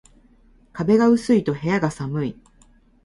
[0.73, 2.39] 壁が薄いと部屋が寒い